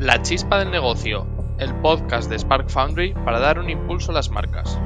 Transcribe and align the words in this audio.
La 0.00 0.22
chispa 0.22 0.58
del 0.58 0.70
negocio, 0.70 1.26
el 1.58 1.74
podcast 1.82 2.30
de 2.30 2.38
Spark 2.38 2.70
Foundry 2.70 3.12
para 3.12 3.38
dar 3.38 3.58
un 3.58 3.68
impulso 3.68 4.12
a 4.12 4.14
las 4.14 4.30
marcas. 4.30 4.78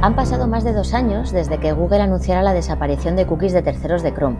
Han 0.00 0.16
pasado 0.16 0.48
más 0.48 0.64
de 0.64 0.72
dos 0.72 0.94
años 0.94 1.30
desde 1.30 1.60
que 1.60 1.70
Google 1.70 2.00
anunciara 2.00 2.42
la 2.42 2.54
desaparición 2.54 3.14
de 3.14 3.24
cookies 3.24 3.52
de 3.52 3.62
terceros 3.62 4.02
de 4.02 4.12
Chrome. 4.12 4.38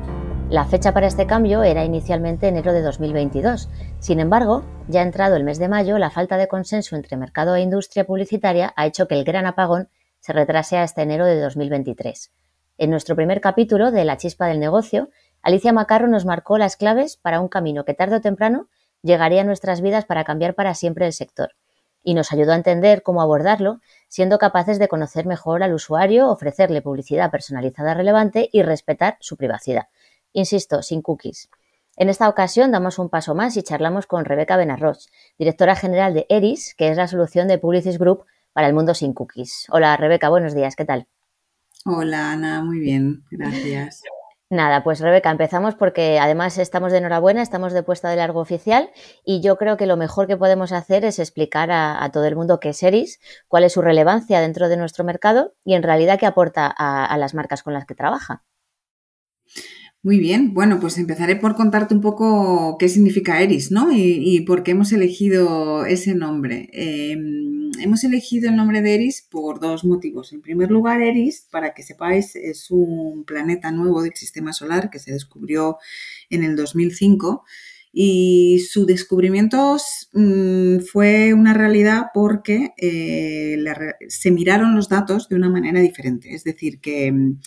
La 0.50 0.64
fecha 0.64 0.92
para 0.92 1.06
este 1.06 1.28
cambio 1.28 1.62
era 1.62 1.84
inicialmente 1.84 2.48
enero 2.48 2.72
de 2.72 2.82
2022. 2.82 3.68
Sin 4.00 4.18
embargo, 4.18 4.64
ya 4.88 5.02
entrado 5.02 5.36
el 5.36 5.44
mes 5.44 5.60
de 5.60 5.68
mayo, 5.68 5.98
la 5.98 6.10
falta 6.10 6.36
de 6.36 6.48
consenso 6.48 6.96
entre 6.96 7.16
mercado 7.16 7.54
e 7.54 7.60
industria 7.60 8.04
publicitaria 8.04 8.74
ha 8.74 8.86
hecho 8.86 9.06
que 9.06 9.14
el 9.14 9.22
gran 9.22 9.46
apagón 9.46 9.88
se 10.18 10.32
retrase 10.32 10.78
hasta 10.78 11.02
enero 11.02 11.26
de 11.26 11.40
2023. 11.40 12.32
En 12.78 12.90
nuestro 12.90 13.14
primer 13.14 13.40
capítulo 13.40 13.90
de 13.90 14.04
La 14.04 14.16
chispa 14.16 14.46
del 14.46 14.58
negocio, 14.58 15.10
Alicia 15.42 15.72
Macarro 15.72 16.08
nos 16.08 16.24
marcó 16.24 16.56
las 16.56 16.76
claves 16.76 17.16
para 17.16 17.40
un 17.40 17.48
camino 17.48 17.84
que 17.84 17.92
tarde 17.92 18.16
o 18.16 18.20
temprano 18.20 18.68
llegaría 19.02 19.42
a 19.42 19.44
nuestras 19.44 19.82
vidas 19.82 20.06
para 20.06 20.24
cambiar 20.24 20.54
para 20.54 20.74
siempre 20.74 21.04
el 21.06 21.12
sector. 21.12 21.50
Y 22.02 22.14
nos 22.14 22.32
ayudó 22.32 22.52
a 22.52 22.56
entender 22.56 23.02
cómo 23.02 23.20
abordarlo, 23.20 23.80
siendo 24.08 24.38
capaces 24.38 24.78
de 24.78 24.88
conocer 24.88 25.26
mejor 25.26 25.62
al 25.62 25.74
usuario, 25.74 26.30
ofrecerle 26.30 26.80
publicidad 26.80 27.30
personalizada 27.30 27.94
relevante 27.94 28.48
y 28.50 28.62
respetar 28.62 29.18
su 29.20 29.36
privacidad. 29.36 29.88
Insisto, 30.32 30.82
sin 30.82 31.02
cookies. 31.02 31.50
En 31.96 32.08
esta 32.08 32.28
ocasión 32.28 32.72
damos 32.72 32.98
un 32.98 33.10
paso 33.10 33.34
más 33.34 33.56
y 33.58 33.62
charlamos 33.62 34.06
con 34.06 34.24
Rebeca 34.24 34.56
Benarroch, 34.56 34.98
directora 35.38 35.76
general 35.76 36.14
de 36.14 36.26
ERIS, 36.30 36.74
que 36.74 36.88
es 36.88 36.96
la 36.96 37.06
solución 37.06 37.48
de 37.48 37.58
Publicis 37.58 37.98
Group 37.98 38.24
para 38.54 38.66
el 38.66 38.72
mundo 38.72 38.94
sin 38.94 39.12
cookies. 39.12 39.66
Hola 39.70 39.94
Rebeca, 39.98 40.30
buenos 40.30 40.54
días, 40.54 40.74
¿qué 40.74 40.86
tal? 40.86 41.06
Hola 41.84 42.32
Ana, 42.32 42.62
muy 42.62 42.78
bien, 42.78 43.24
gracias. 43.30 44.02
Nada, 44.52 44.84
pues 44.84 45.00
Rebeca, 45.00 45.30
empezamos 45.30 45.74
porque 45.74 46.18
además 46.20 46.58
estamos 46.58 46.92
de 46.92 46.98
enhorabuena, 46.98 47.40
estamos 47.40 47.72
de 47.72 47.82
puesta 47.82 48.10
de 48.10 48.16
largo 48.16 48.38
oficial 48.38 48.90
y 49.24 49.40
yo 49.40 49.56
creo 49.56 49.78
que 49.78 49.86
lo 49.86 49.96
mejor 49.96 50.26
que 50.26 50.36
podemos 50.36 50.72
hacer 50.72 51.06
es 51.06 51.18
explicar 51.18 51.70
a, 51.72 52.06
todo 52.12 52.26
el 52.26 52.36
mundo 52.36 52.60
qué 52.60 52.68
es 52.68 52.82
ERIS, 52.82 53.18
cuál 53.48 53.64
es 53.64 53.72
su 53.72 53.80
relevancia 53.80 54.42
dentro 54.42 54.68
de 54.68 54.76
nuestro 54.76 55.04
mercado 55.04 55.54
y 55.64 55.72
en 55.72 55.82
realidad 55.82 56.18
qué 56.20 56.26
aporta 56.26 56.66
a, 56.66 57.16
las 57.16 57.32
marcas 57.32 57.62
con 57.62 57.72
las 57.72 57.86
que 57.86 57.94
trabaja. 57.94 58.44
Muy 60.04 60.18
bien, 60.18 60.52
bueno, 60.52 60.80
pues 60.80 60.98
empezaré 60.98 61.36
por 61.36 61.54
contarte 61.54 61.94
un 61.94 62.00
poco 62.00 62.76
qué 62.76 62.88
significa 62.88 63.40
ERIS, 63.40 63.70
¿no? 63.70 63.92
Y, 63.92 64.40
por 64.40 64.64
qué 64.64 64.72
hemos 64.72 64.90
elegido 64.90 65.86
ese 65.86 66.16
nombre. 66.16 66.68
Em, 66.72 67.70
hemos 67.80 68.02
elegido 68.02 68.48
el 68.50 68.56
nombre 68.56 68.82
de 68.82 68.94
Eris 68.96 69.22
por 69.30 69.60
dos 69.60 69.84
motivos. 69.84 70.32
En 70.32 70.42
primer 70.42 70.72
lugar, 70.72 71.02
Eris, 71.02 71.46
para 71.52 71.72
que 71.72 71.84
sepáis, 71.84 72.34
es 72.34 72.70
un 72.72 73.22
planeta 73.24 73.70
nuevo 73.70 74.02
del 74.02 74.14
sistema 74.14 74.52
solar 74.52 74.90
que 74.90 74.98
se 74.98 75.12
descubrió 75.12 75.78
en 76.30 76.42
el 76.42 76.56
2005 76.56 77.44
y 77.92 78.64
su 78.70 78.86
descubrimiento 78.86 79.76
mm, 80.14 80.78
fue 80.80 81.34
una 81.34 81.54
realidad 81.54 82.06
porque 82.14 82.72
eh, 82.78 83.56
se 84.08 84.30
miraron 84.30 84.74
los 84.74 84.88
datos 84.88 85.28
de 85.28 85.36
una 85.36 85.50
manera 85.50 85.80
diferente. 85.80 86.34
Es 86.34 86.42
decir, 86.42 86.80
que 86.80 87.12
mm, 87.12 87.40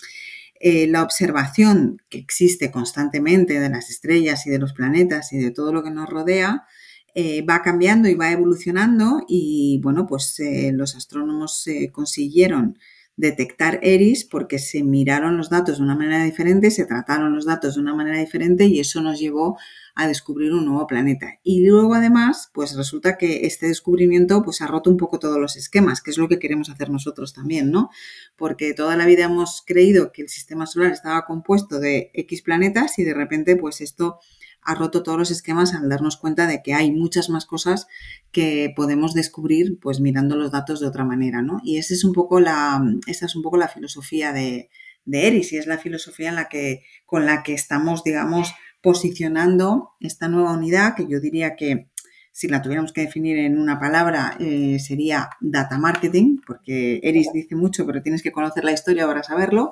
eh, 0.59 0.88
la 0.88 1.03
observación 1.03 2.02
que 2.09 2.17
existe 2.17 2.72
constantemente 2.72 3.59
de 3.59 3.70
las 3.70 3.89
estrellas 3.89 4.48
y 4.48 4.50
de 4.50 4.59
los 4.59 4.73
planetas 4.73 5.34
y 5.34 5.38
de 5.38 5.52
todo 5.52 5.73
lo 5.73 5.84
que 5.84 5.92
nos 5.92 6.09
rodea 6.09 6.66
eh, 7.14 7.42
va 7.44 7.62
cambiando 7.62 8.08
y 8.09 8.16
va 8.16 8.31
evolucionando 8.31 9.23
y 9.28 9.80
bueno, 9.84 10.06
pues 10.08 10.39
eh, 10.39 10.72
los 10.73 10.95
astrónomos 10.95 11.66
consiguieron 11.92 12.78
detectar 13.17 13.80
Eris 13.81 14.25
porque 14.25 14.59
se 14.59 14.83
miraron 14.83 15.38
los 15.38 15.49
datos 15.49 15.77
de 15.77 15.83
una 15.83 15.95
manera 15.95 16.23
diferente, 16.23 16.71
se 16.71 16.85
trataron 16.85 17.33
los 17.33 17.45
datos 17.45 17.75
de 17.75 17.81
una 17.81 17.95
manera 17.95 18.19
diferente 18.19 18.66
y 18.66 18.80
eso 18.80 19.02
nos 19.02 19.19
llevó 19.19 19.57
a 19.95 20.07
descubrir 20.07 20.51
un 20.51 20.66
nuevo 20.66 20.85
planeta. 20.88 21.40
Y 21.41 21.66
luego 21.66 21.95
además, 21.95 22.50
pues 22.53 22.75
resulta 22.75 23.17
que 23.17 23.45
este 23.45 23.67
descubrimiento 23.67 24.44
pues 24.44 24.62
ha 24.62 24.67
roto 24.67 24.90
un 24.90 24.97
poco 24.97 25.19
todos 25.19 25.40
los 25.40 25.56
esquemas, 25.56 26.01
que 26.01 26.12
es 26.12 26.17
lo 26.17 26.28
que 26.28 26.40
queremos 26.40 26.69
hacer 26.69 26.90
nosotros 26.90 27.34
también, 27.34 27.72
¿no? 27.72 27.90
Porque 28.35 28.73
toda 28.73 28.97
la 28.97 29.06
vida 29.06 29.25
hemos 29.25 29.63
creído 29.66 30.11
que 30.11 30.23
el 30.23 30.29
sistema 30.29 30.66
solar 30.66 30.91
estaba 30.91 31.25
compuesto 31.25 31.79
de 31.79 32.11
X 32.13 32.41
planetas 32.41 33.00
y 33.00 33.06
de 33.06 33.13
repente 33.13 33.56
pues 33.56 33.79
esto 33.79 34.19
ha 34.66 34.76
roto 34.76 35.03
todos 35.03 35.18
los 35.18 35.31
esquemas 35.31 35.74
al 35.74 35.90
darnos 35.90 36.18
cuenta 36.18 36.48
de 36.48 36.62
que 36.64 36.74
hay 36.74 36.92
muchas 36.92 37.30
más 37.30 37.46
cosas 37.46 37.88
que 38.31 38.74
podemos 38.76 39.14
descubrir 39.14 39.80
pues 39.80 40.00
mirando 40.00 40.36
los 40.36 40.52
datos 40.52 40.80
de 40.80 40.88
otra 40.88 41.06
manera, 41.06 41.42
¿no? 41.42 41.62
Y 41.64 41.78
esa 41.78 41.94
es 41.94 42.03
un 42.03 42.14
poco 42.14 42.40
la, 42.40 42.84
esa 43.08 43.28
es 43.28 43.36
un 43.36 43.44
poco 43.44 43.58
la 43.58 43.68
filosofía 43.68 44.34
de, 44.34 44.70
de 45.06 45.28
Eris 45.28 45.53
y 45.53 45.58
es 45.58 45.68
la 45.68 45.78
filosofía 45.78 46.30
en 46.30 46.36
la 46.36 46.50
que, 46.50 46.84
con 47.06 47.26
la 47.26 47.44
que 47.44 47.53
estamos, 47.53 48.03
digamos, 48.03 48.53
posicionando 48.81 49.92
esta 50.00 50.28
nueva 50.28 50.53
unidad 50.53 50.96
que 50.96 51.08
yo 51.08 51.20
diría 51.20 51.56
que 51.56 51.88
si 52.32 52.50
la 52.50 52.62
tuviéramos 52.62 52.92
que 52.92 53.02
definir 53.02 53.38
en 53.38 53.58
una 53.58 53.80
palabra, 53.80 54.36
eh, 54.42 54.78
sería 54.80 55.30
data 55.40 55.78
marketing, 55.78 56.40
porque 56.46 57.00
Eris 57.02 57.32
dice 57.32 57.56
mucho, 57.56 57.86
pero 57.86 58.02
tienes 58.02 58.22
que 58.22 58.34
conocer 58.34 58.66
la 58.66 58.74
historia 58.74 59.08
para 59.08 59.24
saberlo. 59.24 59.72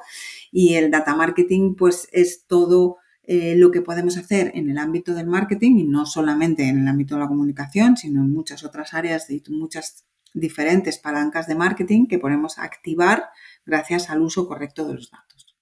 Y 0.49 0.75
el 0.75 0.89
data 0.89 1.13
marketing, 1.13 1.75
pues, 1.75 2.07
es 2.13 2.45
todo 2.47 2.99
eh, 3.25 3.55
lo 3.55 3.71
que 3.71 3.81
podemos 3.81 4.17
hacer 4.17 4.51
en 4.53 4.69
el 4.69 4.77
ámbito 4.77 5.13
del 5.13 5.27
marketing 5.27 5.77
y 5.77 5.83
no 5.85 6.05
solamente 6.05 6.67
en 6.67 6.81
el 6.81 6.87
ámbito 6.87 7.15
de 7.15 7.21
la 7.21 7.27
comunicación, 7.27 7.95
sino 7.95 8.21
en 8.21 8.31
muchas 8.31 8.65
otras 8.65 8.93
áreas 8.93 9.29
y 9.29 9.41
muchas 9.49 10.05
diferentes 10.33 10.97
palancas 10.97 11.47
de 11.47 11.55
marketing 11.55 12.07
que 12.07 12.19
podemos 12.19 12.57
activar 12.57 13.29
gracias 13.65 14.09
al 14.09 14.21
uso 14.21 14.47
correcto 14.47 14.85
de 14.85 14.95
los 14.95 15.09
datos. 15.09 15.55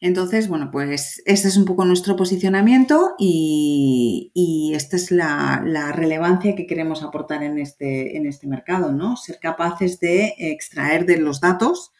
Entonces, 0.00 0.48
bueno, 0.48 0.70
pues 0.70 1.22
este 1.26 1.48
es 1.48 1.56
un 1.56 1.64
poco 1.64 1.84
nuestro 1.84 2.14
posicionamiento 2.14 3.16
y, 3.18 4.72
esta 4.76 4.94
es 4.94 5.10
la, 5.10 5.60
la, 5.66 5.90
relevancia 5.90 6.54
que 6.54 6.66
queremos 6.66 7.02
aportar 7.02 7.42
en 7.42 7.58
este, 7.58 8.16
en 8.16 8.26
este 8.26 8.46
mercado, 8.46 8.92
¿no? 8.92 9.16
Ser 9.16 9.40
capaces 9.40 9.98
de 9.98 10.34
extraer 10.38 11.04
de 11.04 11.16
los 11.16 11.40
datos 11.40 11.90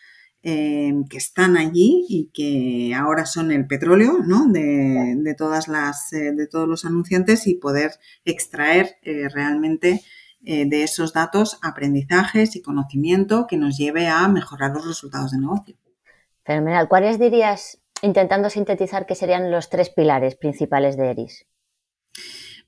eh, 0.50 0.94
que 1.10 1.18
están 1.18 1.58
allí 1.58 2.06
y 2.08 2.30
que 2.32 2.94
ahora 2.94 3.26
son 3.26 3.52
el 3.52 3.66
petróleo 3.66 4.20
¿no? 4.24 4.46
de, 4.46 5.34
todas 5.36 5.68
las, 5.68 6.10
eh, 6.14 6.32
de 6.32 6.46
todos 6.46 6.66
los 6.66 6.86
anunciantes 6.86 7.46
y 7.46 7.56
poder 7.56 7.90
extraer 8.24 8.96
eh, 9.02 9.28
realmente 9.28 10.02
de 10.40 10.82
esos 10.82 11.12
datos 11.12 11.58
aprendizajes 11.60 12.56
y 12.56 12.62
conocimiento 12.62 13.46
que 13.46 13.58
nos 13.58 13.76
lleve 13.76 14.06
a 14.06 14.26
mejorar 14.28 14.70
los 14.70 14.86
resultados 14.86 15.32
de 15.32 15.38
negocio. 15.38 15.76
Fenomenal. 16.44 16.88
¿Cuáles 16.88 17.18
dirías, 17.18 17.82
intentando 18.00 18.48
sintetizar, 18.48 19.04
que 19.04 19.16
serían 19.16 19.50
los 19.50 19.68
tres 19.68 19.90
pilares 19.90 20.36
principales 20.36 20.96
de 20.96 21.10
ERIS? 21.10 21.46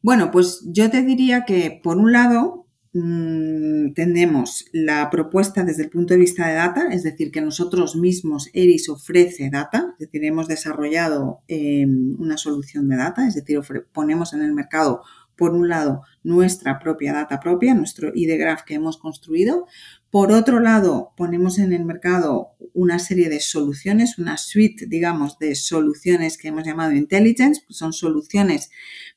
Bueno, 0.02 0.30
pues 0.30 0.62
yo 0.66 0.91
te 0.91 1.00
diría 1.02 1.47
que, 1.47 1.80
por 1.82 1.97
un 1.97 2.12
lado, 2.12 2.66
Mm, 2.92 3.92
tenemos 3.94 4.64
la 4.72 5.10
propuesta 5.10 5.62
desde 5.62 5.84
el 5.84 5.90
punto 5.90 6.12
de 6.14 6.20
vista 6.20 6.48
de 6.48 6.54
data, 6.54 6.88
es 6.90 7.04
decir, 7.04 7.30
que 7.30 7.40
nosotros 7.40 7.94
mismos, 7.94 8.50
ERIS 8.52 8.88
ofrece 8.88 9.48
data, 9.48 9.94
es 10.00 10.10
decir, 10.10 10.24
hemos 10.24 10.48
desarrollado 10.48 11.40
em, 11.46 12.16
una 12.18 12.36
solución 12.36 12.88
de 12.88 12.96
data, 12.96 13.28
es 13.28 13.36
decir, 13.36 13.60
ponemos 13.92 14.32
en 14.32 14.42
el 14.42 14.52
mercado, 14.52 15.02
por 15.36 15.52
un 15.54 15.68
lado, 15.68 16.02
nuestra 16.22 16.78
propia 16.80 17.12
data 17.12 17.40
propia, 17.40 17.74
nuestro 17.74 18.10
ID 18.14 18.38
Graph 18.38 18.62
que 18.62 18.74
hemos 18.74 18.98
construido. 18.98 19.66
Por 20.10 20.32
otro 20.32 20.59
lado, 20.59 21.12
ponemos 21.16 21.59
en 21.60 21.72
el 21.72 21.84
mercado 21.84 22.56
una 22.75 22.98
serie 22.98 23.28
de 23.28 23.38
soluciones, 23.38 24.19
una 24.19 24.38
suite, 24.38 24.87
digamos, 24.87 25.38
de 25.38 25.54
soluciones 25.54 26.37
que 26.37 26.48
hemos 26.48 26.65
llamado 26.65 26.93
intelligence, 26.93 27.62
son 27.69 27.93
soluciones 27.93 28.71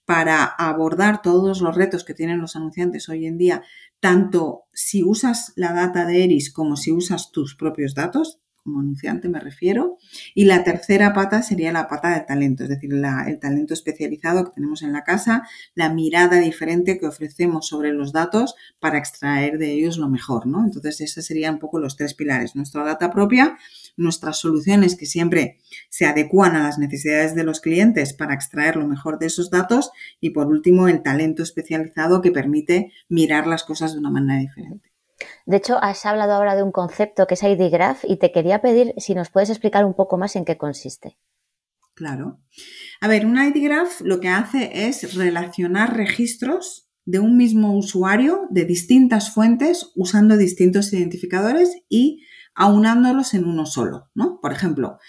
para 0.05 0.43
abordar 0.43 1.23
todos 1.23 1.61
los 1.61 1.75
retos 1.75 2.03
que 2.03 2.13
tienen 2.13 2.39
los 2.39 2.55
anunciantes 2.55 3.09
hoy 3.09 3.25
en 3.25 3.39
día, 3.39 3.63
tanto 3.99 4.65
si 4.71 5.03
usas 5.03 5.53
la 5.55 5.73
data 5.73 6.05
de 6.05 6.25
Eris 6.25 6.53
como 6.53 6.77
si 6.77 6.91
usas 6.91 7.31
tus 7.31 7.55
propios 7.55 7.95
datos, 7.95 8.42
como 8.63 8.79
anunciante 8.79 9.29
me 9.29 9.39
refiero. 9.39 9.97
Y 10.33 10.45
la 10.45 10.63
tercera 10.63 11.13
pata 11.13 11.43
sería 11.43 11.71
la 11.71 11.87
pata 11.87 12.15
del 12.15 12.25
talento, 12.25 12.63
es 12.63 12.69
decir, 12.69 12.91
el 12.93 13.39
talento 13.39 13.73
especializado 13.73 14.45
que 14.45 14.51
tenemos 14.55 14.81
en 14.81 14.93
la 14.93 15.03
casa, 15.03 15.47
la 15.75 15.93
mirada 15.93 16.39
diferente 16.39 16.97
que 16.97 17.07
ofrecemos 17.07 17.67
sobre 17.67 17.91
los 17.91 18.13
datos 18.13 18.55
para 18.79 18.97
extraer 18.97 19.57
de 19.57 19.71
ellos 19.71 19.97
lo 19.97 20.09
mejor, 20.09 20.47
¿no? 20.47 20.63
Entonces, 20.63 21.01
esos 21.01 21.25
serían 21.25 21.55
un 21.55 21.59
poco 21.59 21.79
los 21.79 21.97
tres 21.97 22.13
pilares. 22.13 22.55
Nuestra 22.55 22.83
data 22.83 23.11
propia, 23.11 23.57
nuestras 23.97 24.39
soluciones 24.39 24.95
que 24.95 25.05
siempre 25.05 25.59
se 25.89 26.05
adecuan 26.05 26.55
a 26.55 26.63
las 26.63 26.79
necesidades 26.79 27.35
de 27.35 27.43
los 27.43 27.59
clientes 27.59 28.13
para 28.13 28.33
extraer 28.33 28.75
lo 28.75 28.87
mejor 28.87 29.19
de 29.19 29.27
esos 29.27 29.49
datos 29.49 29.91
y 30.19 30.31
por 30.31 30.47
último 30.47 30.87
el 30.87 31.03
talento 31.03 31.43
especializado 31.43 32.21
que 32.21 32.31
permite 32.31 32.91
mirar 33.09 33.45
las 33.45 33.63
cosas 33.63 33.93
de 33.93 33.99
una 33.99 34.09
manera 34.09 34.39
diferente. 34.39 34.92
De 35.45 35.57
hecho, 35.57 35.77
has 35.81 36.05
hablado 36.05 36.33
ahora 36.33 36.55
de 36.55 36.63
un 36.63 36.71
concepto 36.71 37.27
que 37.27 37.33
es 37.35 37.43
ID 37.43 37.71
Graph 37.71 38.03
y 38.03 38.17
te 38.17 38.31
quería 38.31 38.61
pedir 38.61 38.93
si 38.97 39.15
nos 39.15 39.29
puedes 39.29 39.49
explicar 39.49 39.85
un 39.85 39.93
poco 39.93 40.17
más 40.17 40.35
en 40.35 40.45
qué 40.45 40.57
consiste. 40.57 41.17
Claro. 41.95 42.39
A 43.01 43.07
ver, 43.07 43.25
un 43.25 43.37
ID 43.37 43.63
Graph 43.63 44.01
lo 44.01 44.19
que 44.19 44.29
hace 44.29 44.87
es 44.87 45.15
relacionar 45.15 45.95
registros 45.95 46.89
de 47.05 47.19
un 47.19 47.37
mismo 47.37 47.77
usuario 47.77 48.47
de 48.49 48.65
distintas 48.65 49.33
fuentes 49.33 49.91
usando 49.95 50.37
distintos 50.37 50.91
identificadores 50.93 51.75
y 51.89 52.23
aunándolos 52.55 53.33
en 53.33 53.45
uno 53.45 53.65
solo, 53.65 54.09
¿no? 54.13 54.39
Por 54.41 54.53
ejemplo, 54.53 54.99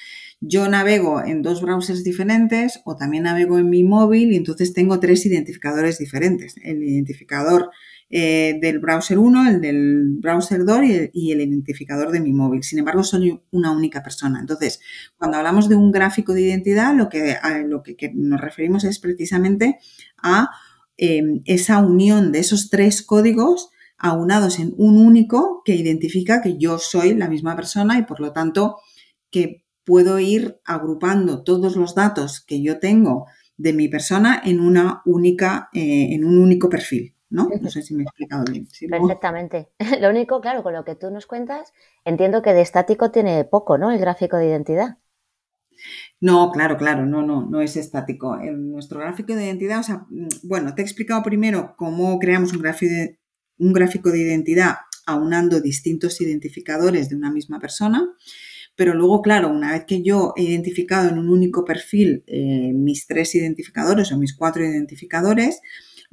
yo 0.41 0.69
navego 0.69 1.23
en 1.25 1.43
dos 1.43 1.63
browsers 1.63 2.05
diferentes 2.05 2.81
o 2.85 2.97
también 2.97 3.25
navego 3.25 3.59
en 3.59 3.71
mi 3.71 3.85
móvil 3.85 4.33
y 4.33 4.37
entonces 4.37 4.73
tengo 4.73 5.01
tres 5.01 5.25
identificadores 5.27 5.99
diferentes. 5.99 6.57
El 6.63 6.83
identificador 6.83 7.71
eh, 8.11 8.59
del 8.61 8.79
browser 8.79 9.19
1, 9.19 9.49
el 9.49 9.61
del 9.61 10.17
browser 10.21 10.65
2 10.65 10.81
y 11.13 11.33
el, 11.33 11.41
identificador 11.41 12.13
de 12.13 12.21
mi 12.21 12.33
móvil. 12.33 12.63
Sin 12.63 12.79
embargo, 12.79 13.03
soy 13.03 13.41
una 13.51 13.73
única 13.73 14.03
persona. 14.03 14.41
Entonces, 14.41 14.81
cuando 15.17 15.39
hablamos 15.39 15.69
de 15.69 15.77
un 15.77 15.91
gráfico 15.91 16.33
de 16.33 16.43
identidad, 16.43 16.95
lo 16.95 17.09
que, 17.09 17.39
nos 18.15 18.41
referimos 18.41 18.85
es 18.85 18.99
precisamente 18.99 19.79
a 20.23 20.51
em, 20.97 21.43
esa 21.45 21.81
unión 21.81 22.31
de 22.31 22.41
esos 22.41 22.71
tres 22.71 23.03
códigos 23.03 23.71
aunados 23.99 24.59
en 24.59 24.75
un 24.77 24.99
único 24.99 25.63
que 25.65 25.75
identifica 25.75 26.43
que 26.43 26.59
yo 26.59 26.79
soy 26.79 27.15
la 27.15 27.29
misma 27.29 27.57
persona 27.57 27.99
y 27.99 28.03
por 28.03 28.21
lo 28.21 28.33
tanto 28.33 28.77
que 29.31 29.65
puedo 29.85 30.19
ir 30.19 30.61
agrupando 30.65 31.43
todos 31.43 31.77
los 31.77 31.95
datos 31.95 32.41
que 32.41 32.63
yo 32.63 32.79
tengo 32.79 33.27
de 33.57 33.73
mi 33.73 33.89
persona 33.89 34.41
en 34.45 34.61
una 34.61 35.03
única, 35.05 35.69
eh, 35.73 36.09
en 36.13 36.25
un 36.25 36.39
único 36.39 36.69
perfil. 36.69 37.14
¿No? 37.35 37.51
No 37.61 37.69
sé 37.69 37.83
si 37.83 37.95
me 37.95 38.03
he 38.03 38.05
explicado 38.05 38.45
bien. 38.45 38.69
Perfectamente. 38.89 39.69
Lo 40.01 40.09
único, 40.09 40.41
claro, 40.41 40.63
con 40.63 40.73
lo 40.73 40.85
que 40.85 40.95
tú 40.95 41.11
nos 41.11 41.27
cuentas, 41.27 41.73
entiendo 42.05 42.43
que 42.43 42.53
de 42.53 42.61
estático 42.61 43.11
tiene 43.11 43.45
poco, 43.45 43.77
¿no? 43.77 43.91
El 43.91 43.99
gráfico 43.99 44.37
de 44.37 44.47
identidad. 44.47 44.99
No, 46.21 46.53
claro, 46.53 46.77
claro, 46.77 47.05
no, 47.05 47.23
no, 47.23 47.45
no 47.45 47.61
es 47.61 47.77
estático. 47.77 48.39
En 48.39 48.71
nuestro 48.71 49.01
gráfico 49.01 49.35
de 49.35 49.47
identidad, 49.47 49.81
o 49.81 49.83
sea, 49.83 50.07
mm, 50.09 50.29
bueno, 50.45 50.75
te 50.75 50.83
he 50.83 50.85
explicado 50.85 51.23
primero 51.25 51.75
cómo 51.77 52.19
creamos 52.21 52.53
un 52.53 52.63
gráfico 52.63 52.93
de, 52.93 53.19
un 53.59 53.73
gráfico 53.73 54.11
de 54.11 54.21
identidad 54.21 54.77
aunando 55.07 55.61
distintos 55.61 56.21
identificadores 56.21 57.09
de 57.09 57.17
una 57.17 57.33
misma 57.33 57.59
persona. 57.59 58.15
Pero 58.77 58.95
luego, 58.95 59.23
claro, 59.23 59.51
una 59.51 59.73
vez 59.73 59.85
que 59.87 60.03
yo 60.03 60.35
he 60.37 60.43
identificado 60.43 61.09
en 61.09 61.19
un 61.19 61.29
único 61.29 61.65
perfil 61.65 62.25
eh, 62.27 62.73
mis 62.73 63.07
tres 63.07 63.35
identificadores 63.35 64.11
o 64.13 64.19
mis 64.19 64.35
cuatro 64.37 64.65
identificadores, 64.65 65.61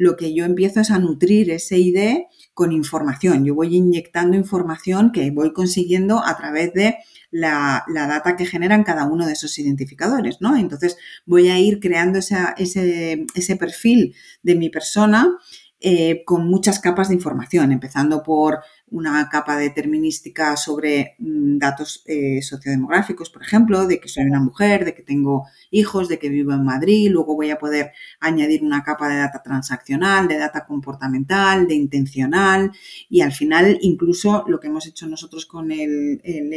lo 0.01 0.17
que 0.17 0.33
yo 0.33 0.45
empiezo 0.45 0.79
es 0.79 0.89
a 0.89 0.97
nutrir 0.97 1.51
ese 1.51 1.77
ID 1.77 2.23
con 2.55 2.71
información. 2.71 3.45
Yo 3.45 3.53
voy 3.53 3.75
inyectando 3.75 4.35
información 4.35 5.11
que 5.11 5.29
voy 5.29 5.53
consiguiendo 5.53 6.25
a 6.25 6.35
través 6.37 6.73
de 6.73 6.97
la, 7.29 7.85
data 7.87 8.35
que 8.35 8.47
generan 8.47 8.83
cada 8.83 9.05
uno 9.05 9.27
de 9.27 9.33
esos 9.33 9.59
identificadores, 9.59 10.41
¿no? 10.41 10.57
Entonces 10.57 10.97
voy 11.27 11.49
a 11.49 11.59
ir 11.59 11.79
creando 11.79 12.17
ese, 12.17 13.27
ese 13.35 13.55
perfil 13.57 14.15
de 14.41 14.55
mi 14.55 14.71
persona 14.71 15.37
eh, 15.83 16.23
con 16.25 16.47
muchas 16.47 16.79
capas 16.79 17.09
de 17.09 17.15
información, 17.15 17.71
empezando 17.71 18.21
por 18.21 18.59
una 18.91 19.27
capa 19.29 19.57
determinística 19.57 20.55
sobre 20.55 21.15
mm, 21.17 21.57
datos 21.57 22.03
eh, 22.05 22.41
sociodemográficos, 22.41 23.29
por 23.29 23.41
ejemplo, 23.41 23.87
de 23.87 23.99
que 23.99 24.07
soy 24.07 24.25
una 24.25 24.39
mujer, 24.41 24.85
de 24.85 24.93
que 24.93 25.01
tengo 25.01 25.47
hijos, 25.71 26.07
de 26.07 26.19
que 26.19 26.29
vivo 26.29 26.53
en 26.53 26.63
Madrid. 26.63 27.09
Luego 27.09 27.35
voy 27.35 27.49
a 27.49 27.57
poder 27.57 27.93
añadir 28.19 28.63
una 28.63 28.83
capa 28.83 29.09
de 29.09 29.17
data 29.17 29.41
transaccional, 29.41 30.27
de 30.27 30.37
data 30.37 30.65
comportamental, 30.65 31.67
de 31.67 31.75
intencional 31.75 32.71
y 33.09 33.21
al 33.21 33.31
final 33.31 33.79
incluso 33.81 34.43
lo 34.47 34.59
que 34.59 34.67
hemos 34.67 34.85
hecho 34.85 35.07
nosotros 35.07 35.45
con 35.45 35.71
el, 35.71 36.21
el 36.23 36.51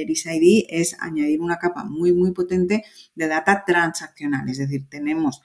es 0.68 0.96
añadir 1.00 1.40
una 1.40 1.56
capa 1.56 1.84
muy, 1.84 2.12
muy 2.12 2.32
potente 2.32 2.84
de 3.14 3.28
data 3.28 3.64
transaccional. 3.66 4.48
Es 4.48 4.58
decir, 4.58 4.86
tenemos 4.88 5.42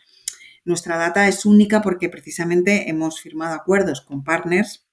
nuestra 0.65 0.97
data 0.97 1.27
es 1.27 1.45
única 1.45 1.81
porque 1.81 2.09
precisamente 2.09 2.89
hemos 2.89 3.21
firmado 3.21 3.55
acuerdos 3.55 4.01
con 4.01 4.23
partners 4.23 4.85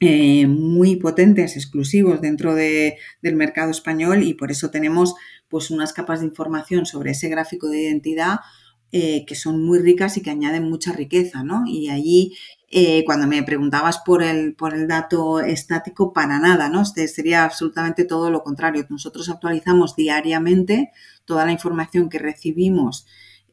eh, 0.00 0.46
muy 0.46 0.96
potentes, 0.96 1.56
exclusivos 1.56 2.20
dentro 2.20 2.54
del 2.54 2.96
mercado 3.34 3.72
español 3.72 4.22
y 4.22 4.34
por 4.34 4.52
eso 4.52 4.70
tenemos 4.70 5.14
pues 5.48 5.70
unas 5.70 5.92
capas 5.92 6.20
de 6.20 6.26
información 6.26 6.86
sobre 6.86 7.10
ese 7.10 7.28
gráfico 7.28 7.68
de 7.68 7.82
identidad 7.82 8.38
eh, 8.92 9.26
que 9.26 9.34
son 9.34 9.62
muy 9.62 9.80
ricas 9.80 10.16
y 10.16 10.22
que 10.22 10.30
añaden 10.30 10.70
mucha 10.70 10.92
riqueza, 10.92 11.42
¿no? 11.42 11.64
Y 11.66 11.90
allí, 11.90 12.36
eh, 12.70 13.04
cuando 13.04 13.26
me 13.26 13.42
preguntabas 13.42 13.98
por 13.98 14.22
el, 14.22 14.54
por 14.54 14.72
el 14.72 14.88
dato 14.88 15.40
estático, 15.40 16.14
para 16.14 16.38
nada, 16.38 16.70
¿no? 16.70 16.82
Este 16.82 17.06
sería 17.06 17.44
absolutamente 17.44 18.04
todo 18.04 18.30
lo 18.30 18.42
contrario. 18.42 18.86
Nosotros 18.88 19.28
actualizamos 19.28 19.94
diariamente 19.94 20.90
toda 21.26 21.44
la 21.44 21.52
información 21.52 22.08
que 22.08 22.18
recibimos 22.18 23.06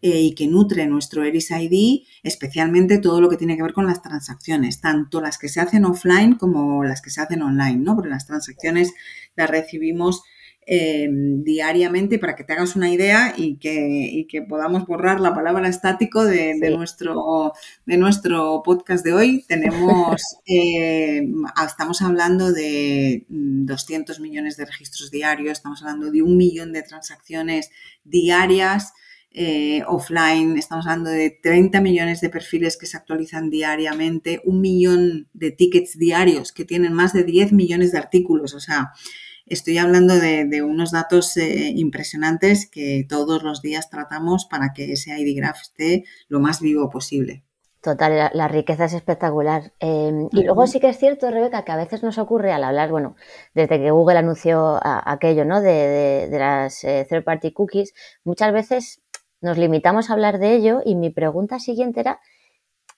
eh, 0.08 0.22
y 0.22 0.36
que 0.36 0.46
nutre 0.46 0.86
nuestro 0.86 1.24
Eris 1.24 1.50
ID, 1.50 2.06
especialmente 2.22 3.00
todo 3.00 3.20
lo 3.20 3.28
que 3.28 3.38
tiene 3.38 3.58
que 3.58 3.64
ver 3.64 3.74
con 3.74 3.88
las 3.88 4.04
transacciones, 4.04 4.80
tanto 4.80 5.20
las 5.20 5.40
que 5.40 5.50
se 5.50 5.60
hacen 5.60 5.84
offline 5.84 6.36
como 6.36 6.84
las 6.84 7.02
que 7.02 7.10
se 7.10 7.22
hacen 7.22 7.42
online, 7.42 7.78
¿no? 7.78 7.96
Porque 7.96 8.12
las 8.12 8.28
transacciones 8.28 8.94
las 9.36 9.50
recibimos 9.50 10.22
eh, 10.68 11.08
diariamente 11.10 12.20
para 12.20 12.36
que 12.36 12.44
te 12.44 12.54
hagas 12.54 12.76
una 12.76 12.92
idea 12.92 13.34
y 13.36 13.58
que, 13.58 14.28
que, 14.30 14.44
podamos 14.44 14.86
borrar 14.86 15.20
la 15.20 15.34
palabra 15.34 15.68
estático 15.68 16.24
de, 16.24 16.54
nuestro, 16.70 17.54
de 17.88 17.98
nuestro 17.98 18.62
podcast 18.64 19.04
de 19.04 19.14
hoy. 19.14 19.44
Tenemos, 19.48 20.22
eh, 20.46 21.28
estamos 21.66 22.04
hablando 22.04 22.52
de 22.52 23.26
200 23.30 24.20
millones 24.20 24.56
de 24.56 24.66
registros 24.66 25.10
diarios, 25.10 25.54
estamos 25.54 25.82
hablando 25.82 26.12
de 26.12 26.22
un 26.22 26.38
millón 26.38 26.74
de 26.74 26.84
transacciones 26.84 27.72
diarias. 28.04 28.94
Eh, 29.38 29.84
offline, 29.86 30.58
estamos 30.58 30.88
hablando 30.88 31.10
de 31.10 31.30
30 31.30 31.82
millones 31.82 32.22
de 32.22 32.30
perfiles 32.30 32.78
que 32.78 32.86
se 32.86 32.96
actualizan 32.96 33.50
diariamente, 33.50 34.42
un 34.46 34.62
millón 34.62 35.28
de 35.34 35.52
tickets 35.52 36.00
diarios 36.00 36.54
que 36.54 36.64
tienen 36.64 36.94
más 36.94 37.12
de 37.12 37.26
10 37.26 37.52
millones 37.52 37.92
de 37.92 37.98
artículos. 37.98 38.54
O 38.54 38.62
sea, 38.62 38.94
estoy 39.46 39.78
hablando 39.78 40.16
de, 40.16 40.62
unos 40.64 40.92
datos 40.92 41.36
eh, 41.36 41.74
impresionantes 41.76 42.70
que 42.70 43.06
todos 43.10 43.44
los 43.44 43.62
días 43.62 43.90
tratamos 43.90 44.46
para 44.46 44.72
que 44.72 44.94
ese 44.94 45.20
ID 45.20 45.36
Graph 45.36 45.60
esté 45.64 46.06
lo 46.30 46.40
más 46.40 46.62
vivo 46.62 46.90
posible. 46.90 47.44
Total, 47.86 48.32
la, 48.34 48.48
riqueza 48.48 48.86
es 48.86 48.94
espectacular. 48.94 49.74
Em, 49.80 50.28
y 50.32 50.44
luego 50.44 50.66
sí 50.66 50.80
que 50.80 50.90
es 50.90 50.98
cierto, 50.98 51.30
Rebeca, 51.30 51.64
que 51.64 51.72
a 51.72 51.76
veces 51.76 52.02
nos 52.02 52.18
ocurre 52.18 52.52
al 52.52 52.64
hablar, 52.64 52.90
bueno, 52.90 53.16
desde 53.54 53.80
que 53.80 53.92
Google 53.92 54.18
anunció 54.18 54.80
aquello, 54.82 55.46
¿no? 55.46 55.62
De, 55.62 56.28
las 56.32 56.84
eh, 56.84 57.06
third 57.08 57.24
party 57.24 57.54
cookies, 57.54 57.94
muchas 58.24 58.52
veces 58.54 59.04
nos 59.46 59.60
limitamos 59.60 60.10
a 60.10 60.14
hablar 60.14 60.40
de 60.40 60.56
ello 60.56 60.82
y 60.84 60.96
mi 60.96 61.12
pregunta 61.12 61.60
siguiente 61.60 62.00
era, 62.00 62.20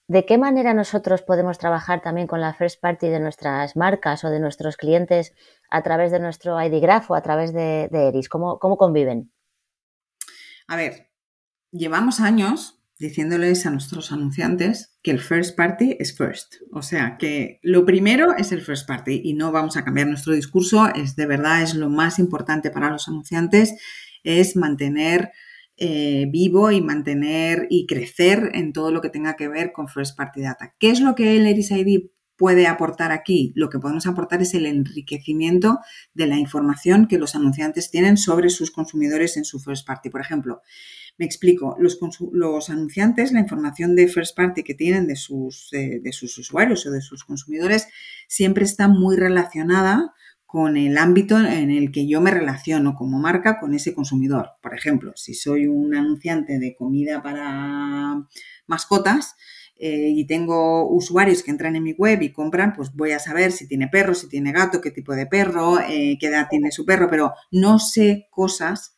¿de 0.08 0.24
qué 0.24 0.38
manera 0.38 0.72
nosotros 0.72 1.20
podemos 1.20 1.58
trabajar 1.58 2.00
también 2.00 2.26
con 2.26 2.40
la 2.40 2.54
first 2.54 2.80
party 2.80 3.08
de 3.08 3.20
nuestras 3.20 3.76
marcas 3.76 4.24
o 4.24 4.30
de 4.30 4.40
nuestros 4.40 4.78
clientes 4.78 5.34
a 5.70 5.82
través 5.82 6.10
de 6.10 6.20
nuestro 6.20 6.60
ID 6.60 6.80
Graph 6.80 7.10
o 7.10 7.14
a 7.14 7.20
través 7.20 7.52
de, 7.52 7.90
Eris? 7.92 8.30
¿Cómo, 8.30 8.58
¿Cómo 8.58 8.78
conviven? 8.78 9.30
A 10.66 10.76
ver, 10.76 11.10
llevamos 11.70 12.18
años 12.18 12.80
diciéndoles 12.98 13.66
a 13.66 13.70
nuestros 13.70 14.10
anunciantes 14.10 14.98
que 15.02 15.10
el 15.10 15.20
first 15.20 15.54
party 15.54 15.98
es 16.00 16.16
first. 16.16 16.54
O 16.72 16.80
sea, 16.80 17.18
que 17.18 17.60
lo 17.62 17.84
primero 17.84 18.34
es 18.38 18.52
el 18.52 18.62
first 18.62 18.88
party 18.88 19.20
y 19.22 19.34
no 19.34 19.52
vamos 19.52 19.76
a 19.76 19.84
cambiar 19.84 20.06
nuestro 20.06 20.32
discurso. 20.32 20.88
Es 20.94 21.14
de 21.14 21.26
verdad, 21.26 21.62
es 21.62 21.74
lo 21.74 21.90
más 21.90 22.18
importante 22.18 22.70
para 22.70 22.90
los 22.90 23.06
anunciantes, 23.06 23.74
es 24.24 24.56
mantener 24.56 25.30
eh, 25.80 26.26
vivo 26.28 26.72
y 26.72 26.80
mantener 26.80 27.68
y 27.70 27.86
crecer 27.86 28.50
en 28.54 28.72
todo 28.72 28.90
lo 28.90 29.00
que 29.00 29.10
tenga 29.10 29.36
que 29.36 29.46
ver 29.46 29.70
con 29.70 29.86
First 29.86 30.16
Party 30.16 30.40
Data. 30.40 30.74
¿Qué 30.78 30.90
es 30.90 31.00
lo 31.00 31.14
que 31.14 31.36
el 31.36 31.46
Eris 31.46 31.70
ID 31.70 32.10
puede 32.36 32.66
aportar 32.66 33.12
aquí? 33.12 33.52
Lo 33.54 33.70
que 33.70 33.78
podemos 33.78 34.08
aportar 34.08 34.42
es 34.42 34.54
el 34.54 34.66
enriquecimiento 34.66 35.78
de 36.14 36.26
la 36.26 36.36
información 36.36 37.06
que 37.06 37.18
los 37.18 37.36
anunciantes 37.36 37.92
tienen 37.92 38.16
sobre 38.16 38.50
sus 38.50 38.72
consumidores 38.72 39.36
en 39.36 39.44
su 39.44 39.60
First 39.60 39.86
Party. 39.86 40.10
Por 40.10 40.20
ejemplo, 40.20 40.62
me 41.16 41.26
explico, 41.26 41.76
los, 41.78 42.70
anunciantes, 42.70 43.30
la 43.32 43.40
información 43.40 43.94
de 43.94 44.08
First 44.08 44.36
Party 44.36 44.64
que 44.64 44.74
tienen 44.74 45.04
eh, 45.04 46.00
de 46.00 46.12
sus 46.12 46.38
usuarios 46.38 46.86
o 46.86 46.90
de 46.90 47.00
sus 47.00 47.22
consumidores 47.22 47.86
siempre 48.26 48.64
está 48.64 48.88
muy 48.88 49.16
relacionada 49.16 50.12
con 50.48 50.78
el 50.78 50.96
ámbito 50.96 51.38
en 51.38 51.70
el 51.70 51.92
que 51.92 52.08
yo 52.08 52.22
me 52.22 52.30
relaciono 52.30 52.94
como 52.94 53.18
marca 53.18 53.60
con 53.60 53.74
ese 53.74 53.92
consumidor. 53.92 54.52
Por 54.62 54.74
ejemplo, 54.74 55.12
si 55.14 55.34
soy 55.34 55.66
un 55.66 55.94
anunciante 55.94 56.58
de 56.58 56.74
comida 56.74 57.22
para 57.22 58.26
mascotas 58.66 59.36
eh, 59.76 60.08
y 60.08 60.26
tengo 60.26 60.88
usuarios 60.88 61.42
que 61.42 61.50
entran 61.50 61.76
en 61.76 61.82
mi 61.82 61.92
web 61.92 62.22
y 62.22 62.32
compran, 62.32 62.72
pues 62.72 62.94
voy 62.94 63.10
a 63.10 63.18
saber 63.18 63.52
si 63.52 63.68
tiene 63.68 63.88
perro, 63.88 64.14
si 64.14 64.26
tiene 64.26 64.52
gato, 64.52 64.80
qué 64.80 64.90
tipo 64.90 65.14
de 65.14 65.26
perro, 65.26 65.80
eh, 65.80 66.16
qué 66.18 66.28
edad 66.28 66.46
tiene 66.48 66.70
su 66.70 66.86
perro, 66.86 67.08
pero 67.10 67.34
no 67.50 67.78
sé 67.78 68.26
cosas 68.30 68.96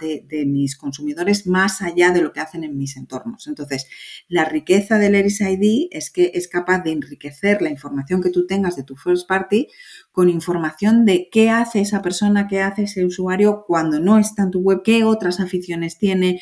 de, 0.00 0.46
mis 0.46 0.76
consumidores 0.76 1.46
más 1.46 1.80
allá 1.82 2.10
de 2.10 2.22
lo 2.22 2.32
que 2.32 2.40
hacen 2.40 2.64
en 2.64 2.76
mis 2.76 2.96
entornos. 2.96 3.46
Entonces, 3.46 3.86
la 4.28 4.44
riqueza 4.44 4.98
del 4.98 5.14
Eris 5.14 5.40
ID 5.40 5.88
es 5.90 6.10
que 6.10 6.32
es 6.34 6.48
capaz 6.48 6.80
de 6.80 6.92
enriquecer 6.92 7.62
la 7.62 7.70
información 7.70 8.22
que 8.22 8.30
tú 8.30 8.46
tengas 8.46 8.76
de 8.76 8.82
tu 8.82 8.96
first 8.96 9.28
party 9.28 9.68
con 10.10 10.28
información 10.28 11.04
de 11.04 11.28
qué 11.30 11.50
hace 11.50 11.80
esa 11.80 12.02
persona, 12.02 12.48
qué 12.48 12.60
hace 12.60 12.84
ese 12.84 13.04
usuario 13.04 13.64
cuando 13.66 14.00
no 14.00 14.18
está 14.18 14.42
en 14.42 14.50
tu 14.50 14.60
web, 14.60 14.82
qué 14.84 15.04
otras 15.04 15.40
aficiones 15.40 15.98
tiene, 15.98 16.40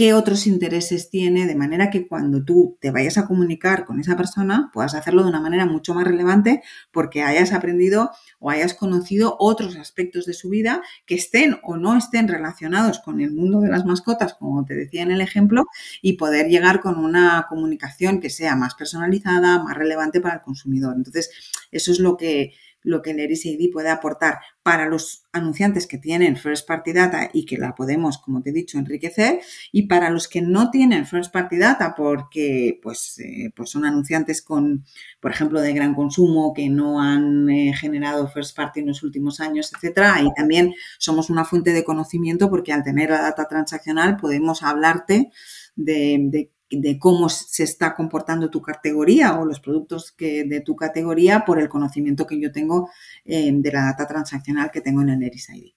qué 0.00 0.14
otros 0.14 0.46
intereses 0.46 1.10
tiene, 1.10 1.46
de 1.46 1.54
manera 1.54 1.90
que 1.90 2.08
cuando 2.08 2.42
tú 2.42 2.78
te 2.80 2.90
vayas 2.90 3.18
a 3.18 3.26
comunicar 3.26 3.84
con 3.84 4.00
esa 4.00 4.16
persona 4.16 4.70
puedas 4.72 4.94
hacerlo 4.94 5.24
de 5.24 5.28
una 5.28 5.42
manera 5.42 5.66
mucho 5.66 5.92
más 5.92 6.06
relevante 6.06 6.62
porque 6.90 7.22
hayas 7.22 7.52
aprendido 7.52 8.10
o 8.38 8.48
hayas 8.48 8.72
conocido 8.72 9.36
otros 9.38 9.76
aspectos 9.76 10.24
de 10.24 10.32
su 10.32 10.48
vida 10.48 10.80
que 11.04 11.16
estén 11.16 11.58
o 11.62 11.76
no 11.76 11.98
estén 11.98 12.28
relacionados 12.28 12.98
con 13.00 13.20
el 13.20 13.30
mundo 13.32 13.60
de 13.60 13.68
las 13.68 13.84
mascotas, 13.84 14.32
como 14.32 14.64
te 14.64 14.74
decía 14.74 15.02
en 15.02 15.10
el 15.10 15.20
ejemplo, 15.20 15.66
y 16.00 16.14
poder 16.14 16.48
llegar 16.48 16.80
con 16.80 16.96
una 16.96 17.44
comunicación 17.46 18.20
que 18.20 18.30
sea 18.30 18.56
más 18.56 18.76
personalizada, 18.76 19.62
más 19.62 19.76
relevante 19.76 20.22
para 20.22 20.36
el 20.36 20.40
consumidor. 20.40 20.94
Entonces, 20.96 21.30
eso 21.72 21.92
es 21.92 21.98
lo 21.98 22.16
que 22.16 22.54
lo 22.82 23.02
que 23.02 23.10
el 23.10 23.20
Eris 23.20 23.46
ID 23.46 23.70
puede 23.72 23.90
aportar 23.90 24.38
para 24.62 24.86
los 24.86 25.24
anunciantes 25.32 25.86
que 25.86 25.98
tienen 25.98 26.36
First 26.36 26.66
Party 26.66 26.92
Data 26.92 27.30
y 27.32 27.44
que 27.44 27.56
la 27.56 27.74
podemos, 27.74 28.18
como 28.18 28.42
te 28.42 28.50
he 28.50 28.52
dicho, 28.52 28.78
enriquecer, 28.78 29.40
y 29.72 29.86
para 29.86 30.10
los 30.10 30.28
que 30.28 30.42
no 30.42 30.70
tienen 30.70 31.06
First 31.06 31.32
Party 31.32 31.58
Data 31.58 31.94
porque 31.96 32.78
pues, 32.82 33.18
eh, 33.18 33.52
pues 33.54 33.70
son 33.70 33.84
anunciantes 33.84 34.42
con, 34.42 34.84
por 35.20 35.30
ejemplo, 35.30 35.60
de 35.60 35.72
gran 35.72 35.94
consumo 35.94 36.52
que 36.54 36.68
no 36.68 37.00
han 37.00 37.48
eh, 37.48 37.72
generado 37.74 38.28
First 38.28 38.56
Party 38.56 38.80
en 38.80 38.88
los 38.88 39.02
últimos 39.02 39.40
años, 39.40 39.72
etcétera, 39.74 40.20
y 40.22 40.32
también 40.34 40.74
somos 40.98 41.30
una 41.30 41.44
fuente 41.44 41.72
de 41.72 41.84
conocimiento 41.84 42.50
porque 42.50 42.72
al 42.72 42.82
tener 42.82 43.10
la 43.10 43.22
data 43.22 43.46
transaccional 43.48 44.16
podemos 44.16 44.62
hablarte 44.62 45.30
de 45.76 46.50
de 46.70 46.98
cómo 46.98 47.28
se 47.28 47.64
está 47.64 47.94
comportando 47.94 48.50
tu 48.50 48.62
categoría 48.62 49.38
o 49.38 49.44
los 49.44 49.60
productos 49.60 50.12
que, 50.12 50.44
de 50.44 50.60
tu 50.60 50.76
categoría 50.76 51.44
por 51.44 51.58
el 51.58 51.68
conocimiento 51.68 52.26
que 52.26 52.40
yo 52.40 52.52
tengo 52.52 52.90
eh, 53.24 53.50
de 53.52 53.72
la 53.72 53.84
data 53.84 54.06
transaccional 54.06 54.70
que 54.70 54.80
tengo 54.80 55.02
en 55.02 55.10
el 55.10 55.22
Eris 55.22 55.50
ID. 55.50 55.72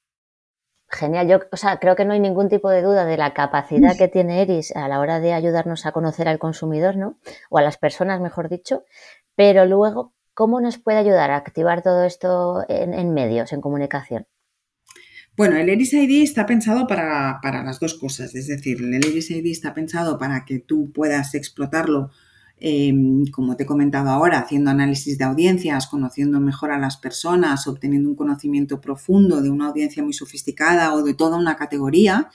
Genial, 0.89 1.27
yo 1.27 1.39
o 1.51 1.57
sea, 1.57 1.79
creo 1.79 1.95
que 1.95 2.05
no 2.05 2.13
hay 2.13 2.19
ningún 2.19 2.50
tipo 2.50 2.69
de 2.69 2.83
duda 2.83 3.05
de 3.05 3.17
la 3.17 3.33
capacidad 3.33 3.97
que 3.97 4.07
tiene 4.07 4.43
Eris 4.43 4.75
a 4.75 4.88
la 4.88 5.00
hora 5.00 5.19
de 5.19 5.33
ayudarnos 5.33 5.88
a 5.88 5.91
conocer 5.91 6.27
al 6.27 6.38
consumidor, 6.38 6.97
¿no? 6.97 7.17
O 7.50 7.57
a 7.57 7.63
las 7.63 7.77
personas, 7.77 8.21
mejor 8.21 8.47
dicho, 8.47 8.83
pero 9.35 9.65
luego, 9.65 10.13
¿cómo 10.35 10.62
nos 10.62 10.77
puede 10.77 11.00
ayudar 11.00 11.31
a 11.31 11.38
activar 11.38 11.81
todo 11.81 12.03
esto 12.03 12.63
en 12.67 13.12
medios, 13.12 13.53
en 13.53 13.62
comunicación? 13.62 14.27
Bueno, 15.35 15.57
el 15.57 15.67
Eris 15.67 15.93
ID 15.93 16.21
está 16.21 16.45
pensado 16.45 16.85
para, 16.85 17.39
para, 17.41 17.63
las 17.63 17.79
dos 17.79 17.95
cosas, 17.95 18.35
es 18.35 18.47
decir, 18.47 18.81
el 18.83 18.93
Eris 18.93 19.31
ID 19.31 19.47
está 19.47 19.73
pensado 19.73 20.19
para 20.19 20.45
que 20.45 20.59
tú 20.59 20.91
puedas 20.91 21.33
explotarlo 21.33 22.11
Em, 22.65 23.25
como 23.25 23.58
te 23.58 23.63
he 23.63 23.65
comentado 23.65 24.10
ahora, 24.10 24.39
haciendo 24.39 24.72
análisis 24.72 25.17
de 25.17 25.25
audiencias, 25.25 25.86
conociendo 25.86 26.39
mejor 26.39 26.72
a 26.72 26.79
las 26.79 26.96
personas, 26.96 27.67
obteniendo 27.67 28.08
un 28.08 28.15
conocimiento 28.15 28.79
profundo 28.79 29.41
de 29.41 29.50
una 29.50 29.67
audiencia 29.67 30.01
muy 30.01 30.13
sofisticada 30.13 30.93
o 30.93 31.03
de 31.03 31.13
toda 31.13 31.38
una 31.38 31.58
categoría. 31.58 32.29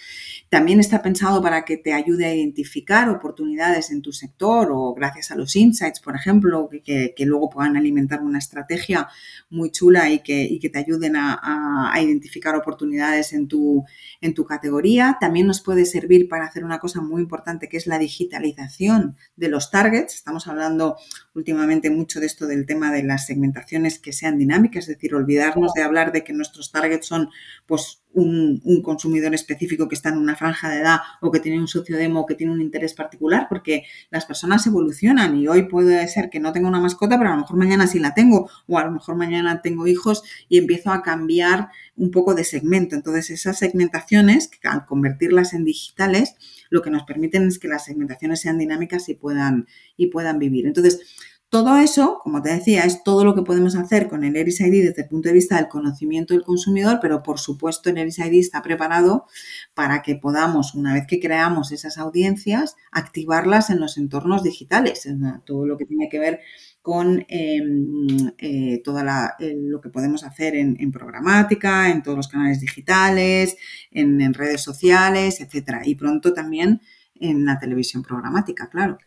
También 0.51 0.81
está 0.81 1.01
pensado 1.01 1.41
para 1.41 1.65
que 1.65 1.79
te 1.79 1.95
ayude 1.95 2.27
a 2.27 2.35
identificar 2.35 3.09
oportunidades 3.09 3.91
en 3.91 4.03
tu 4.03 4.13
sector 4.13 4.69
o 4.71 4.93
gracias 4.93 5.31
a 5.31 5.35
los 5.35 5.57
insights, 5.57 6.01
por 6.01 6.15
ejemplo, 6.15 6.69
que, 6.85 7.15
luego 7.21 7.49
puedan 7.49 7.79
alimentar 7.79 8.21
una 8.21 8.39
estrategia 8.39 9.09
muy 9.49 9.71
chula 9.71 10.11
y 10.11 10.19
que, 10.19 10.59
te 10.71 10.79
ayuden 10.79 11.17
a, 11.17 11.95
identificar 12.03 12.55
oportunidades 12.55 13.33
en 13.33 13.49
tu, 13.49 13.83
en 14.21 14.35
tu 14.35 14.45
categoría. 14.45 15.17
También 15.19 15.47
nos 15.47 15.63
puede 15.63 15.87
servir 15.87 16.29
para 16.29 16.45
hacer 16.45 16.65
una 16.65 16.81
cosa 16.81 17.01
muy 17.01 17.23
importante 17.23 17.71
que 17.71 17.79
es 17.79 17.87
la 17.87 17.99
digitalización 17.99 19.17
de 19.35 19.49
los 19.49 19.71
targets 19.71 20.18
Estamos 20.19 20.49
hablando 20.49 20.97
últimamente 21.35 21.91
mucho 21.91 22.19
de 22.19 22.27
esto 22.27 22.47
del 22.47 22.67
tema 22.67 22.91
de 22.91 23.05
las 23.05 23.27
segmentaciones 23.27 24.01
que 24.01 24.13
sean 24.13 24.37
dinámicas, 24.37 24.89
es 24.89 24.97
decir, 24.97 25.15
olvidarnos 25.15 25.73
de 25.75 25.83
hablar 25.83 26.11
de 26.11 26.25
que 26.25 26.33
nuestros 26.33 26.73
targets 26.73 27.07
son 27.07 27.31
pues 27.67 28.03
un, 28.19 28.83
consumidor 28.83 29.35
específico 29.35 29.89
que 29.89 29.95
está 29.95 30.09
en 30.11 30.19
una 30.19 30.37
franja 30.37 30.69
de 30.69 30.81
edad 30.81 30.99
o 31.21 31.31
que 31.31 31.41
tiene 31.41 31.59
un 31.59 31.69
socio 31.69 31.97
demo 31.97 32.21
o 32.21 32.27
que 32.27 32.35
tiene 32.35 32.53
un 32.53 32.61
interés 32.61 32.95
particular, 32.95 33.47
porque 33.49 33.85
las 34.11 34.25
personas 34.25 34.67
evolucionan 34.67 35.37
y 35.37 35.49
hoy 35.49 35.65
puede 35.69 36.07
ser 36.09 36.31
que 36.31 36.41
no 36.41 36.53
tenga 36.53 36.69
una 36.69 36.81
mascota, 36.81 37.19
pero 37.19 37.31
a 37.31 37.35
lo 37.35 37.41
mejor 37.41 37.57
mañana 37.57 37.87
sí 37.87 37.99
la 37.99 38.15
tengo, 38.15 38.49
o 38.67 38.79
a 38.79 38.85
lo 38.85 38.93
mejor 38.93 39.17
mañana 39.17 39.63
tengo 39.63 39.87
hijos 39.87 40.23
y 40.49 40.59
empiezo 40.59 40.91
a 40.91 41.03
cambiar 41.03 41.69
un 41.97 42.11
poco 42.11 42.35
de 42.35 42.45
segmento. 42.45 42.95
Entonces, 42.95 43.31
esas 43.31 43.59
segmentaciones, 43.59 44.51
al 44.65 44.87
convertirlas 44.87 45.53
en 45.53 45.65
digitales, 45.65 46.37
lo 46.71 46.83
que 46.83 46.91
nos 46.91 47.05
permiten 47.05 47.49
es 47.49 47.59
que 47.59 47.69
las 47.69 47.85
segmentaciones 47.85 48.41
sean 48.41 48.59
dinámicas 48.59 49.09
y 49.09 49.15
puedan, 49.15 49.67
y 49.97 50.09
puedan 50.09 50.39
vivir. 50.39 50.67
Entonces, 50.67 51.01
todo 51.50 51.78
eso, 51.78 52.21
como 52.23 52.43
te 52.43 52.50
decía, 52.50 52.85
es 52.85 53.02
todo 53.02 53.25
lo 53.25 53.35
que 53.35 53.43
podemos 53.43 53.75
hacer 53.75 54.09
con 54.09 54.23
el 54.23 54.37
Eris 54.37 54.61
ID 54.61 54.85
desde 54.85 55.02
el 55.02 55.09
punto 55.09 55.28
de 55.28 55.35
vista 55.35 55.57
del 55.57 55.69
conocimiento 55.69 56.35
del 56.35 56.43
consumidor, 56.43 56.99
pero 57.00 57.23
por 57.23 57.38
supuesto 57.38 57.88
el 57.88 57.97
Eris 57.97 58.19
ID 58.19 58.35
está 58.35 58.61
preparado 58.61 59.25
para 59.73 60.02
que 60.02 60.17
podamos, 60.17 60.75
una 60.75 60.93
vez 60.93 61.07
que 61.09 61.21
creamos 61.21 61.73
esas 61.73 61.97
audiencias, 61.97 62.76
activarlas 62.93 63.71
en 63.71 63.81
los 63.81 63.97
entornos 63.97 64.43
digitales, 64.43 65.09
todo 65.47 65.67
lo 65.67 65.78
que 65.78 65.87
tiene 65.87 66.11
que 66.11 66.19
ver 66.19 66.40
con 66.83 67.25
em, 67.28 68.33
eh, 68.38 68.83
todo 68.85 69.02
lo 69.40 69.81
que 69.81 69.88
podemos 69.88 70.25
hacer 70.25 70.55
en, 70.55 70.93
programática, 70.93 71.90
en 71.90 72.02
todos 72.02 72.17
los 72.17 72.28
canales 72.28 72.61
digitales, 72.61 73.57
en, 73.90 74.21
en 74.21 74.35
redes 74.35 74.62
sociales, 74.62 75.40
etcétera. 75.40 75.83
Y 75.85 75.95
pronto 75.95 76.33
también 76.35 76.81
en 77.14 77.45
la 77.45 77.59
televisión 77.59 78.02
programática, 78.02 78.69
claro. 78.69 78.99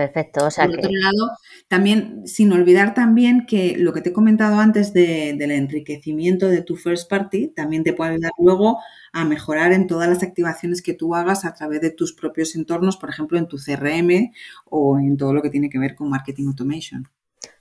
Perfecto. 0.00 0.46
O 0.46 0.50
sea 0.50 0.64
Por 0.64 0.78
otro 0.78 0.90
lado, 0.90 1.36
también, 1.68 2.26
sin 2.26 2.50
olvidar 2.52 2.94
también 2.94 3.44
que 3.44 3.76
lo 3.76 3.92
que 3.92 4.00
te 4.00 4.08
he 4.08 4.12
comentado 4.14 4.58
antes 4.58 4.94
del 4.94 5.50
enriquecimiento 5.50 6.48
de 6.48 6.62
tu 6.62 6.76
first 6.76 7.10
party, 7.10 7.48
también 7.48 7.84
te 7.84 7.92
puede 7.92 8.12
ayudar 8.12 8.32
luego 8.38 8.78
a 9.12 9.26
mejorar 9.26 9.72
en 9.72 9.86
todas 9.86 10.08
las 10.08 10.22
activaciones 10.22 10.80
que 10.80 10.94
tú 10.94 11.14
hagas 11.14 11.44
a 11.44 11.52
través 11.52 11.82
de 11.82 11.90
tus 11.90 12.14
propios 12.14 12.56
entornos, 12.56 12.96
por 12.96 13.10
ejemplo, 13.10 13.36
en 13.36 13.46
tu 13.46 13.58
CRM 13.58 14.32
o 14.64 14.98
en 14.98 15.18
todo 15.18 15.34
lo 15.34 15.42
que 15.42 15.50
tiene 15.50 15.68
que 15.68 15.78
ver 15.78 15.94
con 15.94 16.08
marketing 16.08 16.46
automation. 16.46 17.06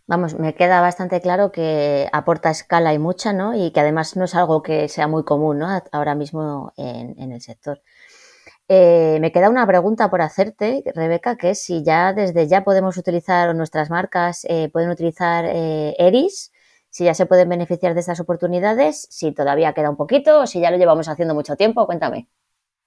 Vamos, 0.07 0.39
me 0.39 0.55
queda 0.55 0.79
bastante 0.79 1.19
claro 1.19 1.51
que 1.51 2.07
aporta 2.13 2.51
escala 2.51 2.93
y 2.93 2.99
mucha, 2.99 3.33
¿no? 3.33 3.53
Y 3.53 3.71
que 3.71 3.81
además 3.81 4.15
no 4.15 4.23
es 4.23 4.33
algo 4.33 4.63
que 4.63 4.87
sea 4.87 5.09
muy 5.09 5.25
común, 5.25 5.59
¿no? 5.59 5.67
Ahora 5.91 6.15
mismo 6.15 6.71
en 6.77 7.33
el 7.33 7.41
sector. 7.41 7.81
Eh, 8.71 9.17
me 9.19 9.31
queda 9.31 9.49
una 9.49 9.65
pregunta 9.65 10.11
por 10.11 10.21
hacerte, 10.21 10.83
Rebeca, 10.93 11.37
que 11.37 11.49
es 11.49 11.61
si 11.63 11.83
ya 11.83 12.13
desde 12.13 12.47
ya 12.47 12.63
podemos 12.63 12.97
utilizar 12.97 13.55
nuestras 13.55 13.89
marcas, 13.89 14.45
eh, 14.47 14.69
pueden 14.71 14.91
utilizar 14.91 15.43
eh, 15.47 15.95
Eris, 15.97 16.51
si 16.91 17.05
ya 17.05 17.15
se 17.15 17.25
pueden 17.25 17.49
beneficiar 17.49 17.95
de 17.95 18.01
estas 18.01 18.19
oportunidades, 18.19 19.07
si 19.09 19.31
todavía 19.31 19.73
queda 19.73 19.89
un 19.89 19.97
poquito 19.97 20.41
o 20.41 20.45
si 20.45 20.59
ya 20.59 20.69
lo 20.69 20.77
llevamos 20.77 21.09
haciendo 21.09 21.33
mucho 21.33 21.55
tiempo, 21.55 21.87
cuéntame. 21.87 22.27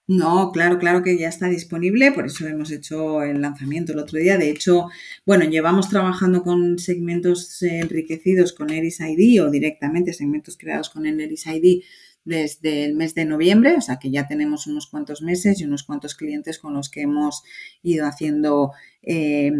No, 0.06 0.52
claro, 0.52 0.78
claro 0.78 1.02
que 1.02 1.18
ya 1.18 1.28
está 1.28 1.46
disponible, 1.48 2.12
por 2.12 2.26
eso 2.26 2.46
hemos 2.46 2.70
hecho 2.70 3.22
el 3.22 3.40
lanzamiento 3.40 3.92
el 3.92 3.98
otro 3.98 4.20
día. 4.20 4.38
De 4.38 4.50
hecho, 4.50 4.88
bueno, 5.26 5.44
llevamos 5.46 5.88
trabajando 5.88 6.44
con 6.44 6.78
segmentos 6.78 7.60
enriquecidos 7.60 8.52
con 8.52 8.70
Eris 8.70 9.00
ID 9.00 9.42
o 9.42 9.50
directamente 9.50 10.12
segmentos 10.12 10.56
creados 10.56 10.90
con 10.90 11.06
el 11.06 11.20
Eris 11.20 11.46
ID 11.46 11.82
desde 12.24 12.84
el 12.84 12.94
mes 12.94 13.14
de 13.14 13.24
noviembre, 13.24 13.74
o 13.76 13.80
sea 13.80 13.98
que 13.98 14.10
ya 14.10 14.26
tenemos 14.26 14.66
unos 14.66 14.86
cuantos 14.86 15.22
meses 15.22 15.60
y 15.60 15.64
unos 15.64 15.82
cuantos 15.82 16.14
clientes 16.14 16.58
con 16.58 16.74
los 16.74 16.88
que 16.88 17.02
hemos 17.02 17.42
ido 17.82 18.06
haciendo 18.06 18.72
eh, 19.02 19.50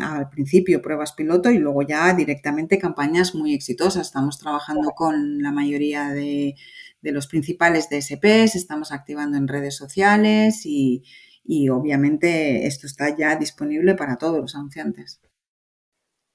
al 0.00 0.30
principio 0.30 0.80
pruebas 0.80 1.12
piloto 1.12 1.50
y 1.50 1.58
luego 1.58 1.82
ya 1.82 2.14
directamente 2.14 2.78
campañas 2.78 3.34
muy 3.34 3.54
exitosas. 3.54 4.06
Estamos 4.06 4.38
trabajando 4.38 4.92
con 4.92 5.42
la 5.42 5.52
mayoría 5.52 6.10
de, 6.10 6.54
los 7.02 7.26
principales 7.26 7.88
DSPs, 7.90 8.54
estamos 8.54 8.92
activando 8.92 9.38
en 9.38 9.48
redes 9.48 9.76
sociales 9.76 10.66
y, 10.66 11.02
y 11.44 11.68
obviamente 11.70 12.66
esto 12.66 12.86
está 12.86 13.16
ya 13.16 13.36
disponible 13.36 13.94
para 13.94 14.16
todos 14.16 14.40
los 14.40 14.54
anunciantes. 14.54 15.20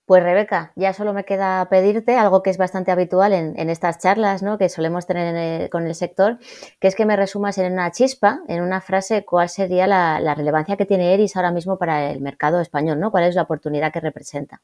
Pues 0.05 0.22
Rebeca, 0.22 0.74
ya 0.75 0.91
solo 0.91 1.13
me 1.13 1.24
queda 1.24 1.69
pedirte 1.69 2.17
algo 2.17 2.43
que 2.43 2.50
es 2.50 2.57
bastante 2.57 2.91
habitual 2.91 3.31
en, 3.31 3.69
estas 3.69 4.00
charlas 4.00 4.43
¿no? 4.43 4.57
que 4.57 4.67
solemos 4.67 5.07
tener 5.07 5.69
con 5.69 5.88
el 5.88 5.95
sector, 5.95 6.39
que 6.81 6.89
es 6.89 6.95
que 6.95 7.05
me 7.05 7.15
resumas 7.15 7.57
en 7.57 7.72
una 7.72 7.89
chispa, 7.91 8.41
en 8.50 8.62
una 8.62 8.81
frase, 8.81 9.24
cuál 9.24 9.48
sería 9.48 9.88
la, 9.88 10.19
la, 10.19 10.36
relevancia 10.36 10.75
que 10.75 10.86
tiene 10.86 11.13
Eris 11.13 11.38
ahora 11.38 11.51
mismo 11.51 11.77
para 11.77 12.12
el 12.12 12.19
mercado 12.19 12.60
español, 12.60 13.00
¿no? 13.00 13.12
¿Cuál 13.12 13.24
es 13.25 13.36
la 13.36 13.43
oportunidad 13.43 13.93
que 13.93 14.01
representa? 14.01 14.62